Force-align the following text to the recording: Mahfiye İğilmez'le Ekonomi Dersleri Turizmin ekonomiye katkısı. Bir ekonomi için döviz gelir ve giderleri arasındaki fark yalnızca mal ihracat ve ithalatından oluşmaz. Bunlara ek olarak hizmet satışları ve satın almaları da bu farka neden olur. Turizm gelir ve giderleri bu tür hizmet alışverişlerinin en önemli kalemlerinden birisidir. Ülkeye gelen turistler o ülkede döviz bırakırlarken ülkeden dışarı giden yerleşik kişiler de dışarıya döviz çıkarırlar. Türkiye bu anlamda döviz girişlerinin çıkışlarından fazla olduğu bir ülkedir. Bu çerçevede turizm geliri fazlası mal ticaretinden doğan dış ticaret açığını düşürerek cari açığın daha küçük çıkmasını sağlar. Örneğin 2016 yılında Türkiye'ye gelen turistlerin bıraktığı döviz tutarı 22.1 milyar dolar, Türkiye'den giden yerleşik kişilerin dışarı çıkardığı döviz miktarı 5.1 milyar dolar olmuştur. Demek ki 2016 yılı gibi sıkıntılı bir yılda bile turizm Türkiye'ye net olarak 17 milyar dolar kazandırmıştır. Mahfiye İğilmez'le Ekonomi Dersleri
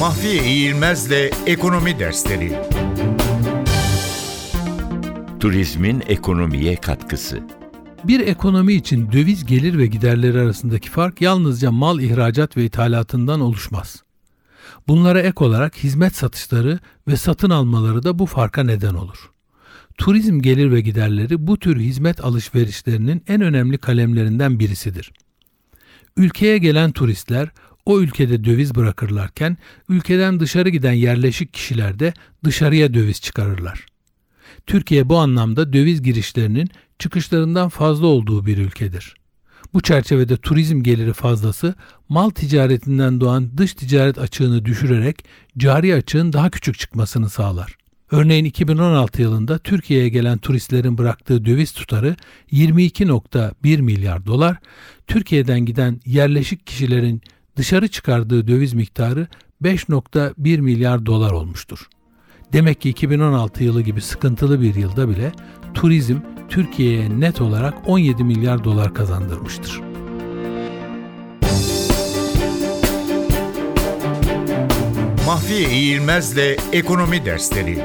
Mahfiye 0.00 0.44
İğilmez'le 0.44 1.30
Ekonomi 1.46 1.98
Dersleri 1.98 2.52
Turizmin 5.40 6.02
ekonomiye 6.06 6.76
katkısı. 6.76 7.40
Bir 8.04 8.20
ekonomi 8.20 8.72
için 8.72 9.12
döviz 9.12 9.46
gelir 9.46 9.78
ve 9.78 9.86
giderleri 9.86 10.40
arasındaki 10.40 10.90
fark 10.90 11.20
yalnızca 11.20 11.70
mal 11.70 12.00
ihracat 12.00 12.56
ve 12.56 12.64
ithalatından 12.64 13.40
oluşmaz. 13.40 14.02
Bunlara 14.88 15.20
ek 15.20 15.44
olarak 15.44 15.76
hizmet 15.76 16.16
satışları 16.16 16.78
ve 17.08 17.16
satın 17.16 17.50
almaları 17.50 18.02
da 18.02 18.18
bu 18.18 18.26
farka 18.26 18.62
neden 18.62 18.94
olur. 18.94 19.30
Turizm 19.98 20.40
gelir 20.40 20.72
ve 20.72 20.80
giderleri 20.80 21.46
bu 21.46 21.58
tür 21.58 21.80
hizmet 21.80 22.24
alışverişlerinin 22.24 23.22
en 23.28 23.40
önemli 23.40 23.78
kalemlerinden 23.78 24.58
birisidir. 24.58 25.12
Ülkeye 26.16 26.58
gelen 26.58 26.92
turistler 26.92 27.48
o 27.86 28.00
ülkede 28.00 28.44
döviz 28.44 28.74
bırakırlarken 28.74 29.56
ülkeden 29.88 30.40
dışarı 30.40 30.68
giden 30.68 30.92
yerleşik 30.92 31.52
kişiler 31.52 31.98
de 31.98 32.12
dışarıya 32.44 32.94
döviz 32.94 33.20
çıkarırlar. 33.20 33.86
Türkiye 34.66 35.08
bu 35.08 35.18
anlamda 35.18 35.72
döviz 35.72 36.02
girişlerinin 36.02 36.68
çıkışlarından 36.98 37.68
fazla 37.68 38.06
olduğu 38.06 38.46
bir 38.46 38.58
ülkedir. 38.58 39.14
Bu 39.74 39.80
çerçevede 39.80 40.36
turizm 40.36 40.82
geliri 40.82 41.12
fazlası 41.12 41.74
mal 42.08 42.30
ticaretinden 42.30 43.20
doğan 43.20 43.50
dış 43.56 43.74
ticaret 43.74 44.18
açığını 44.18 44.64
düşürerek 44.64 45.24
cari 45.58 45.94
açığın 45.94 46.32
daha 46.32 46.50
küçük 46.50 46.78
çıkmasını 46.78 47.30
sağlar. 47.30 47.76
Örneğin 48.10 48.44
2016 48.44 49.22
yılında 49.22 49.58
Türkiye'ye 49.58 50.08
gelen 50.08 50.38
turistlerin 50.38 50.98
bıraktığı 50.98 51.44
döviz 51.44 51.72
tutarı 51.72 52.16
22.1 52.52 53.82
milyar 53.82 54.26
dolar, 54.26 54.56
Türkiye'den 55.06 55.60
giden 55.60 56.00
yerleşik 56.06 56.66
kişilerin 56.66 57.22
dışarı 57.56 57.88
çıkardığı 57.88 58.48
döviz 58.48 58.74
miktarı 58.74 59.26
5.1 59.62 60.60
milyar 60.60 61.06
dolar 61.06 61.30
olmuştur. 61.30 61.88
Demek 62.52 62.80
ki 62.80 62.88
2016 62.88 63.64
yılı 63.64 63.82
gibi 63.82 64.00
sıkıntılı 64.00 64.60
bir 64.60 64.74
yılda 64.74 65.08
bile 65.08 65.32
turizm 65.74 66.16
Türkiye'ye 66.48 67.20
net 67.20 67.40
olarak 67.40 67.74
17 67.86 68.24
milyar 68.24 68.64
dolar 68.64 68.94
kazandırmıştır. 68.94 69.80
Mahfiye 75.26 75.70
İğilmez'le 75.70 76.56
Ekonomi 76.72 77.24
Dersleri 77.24 77.78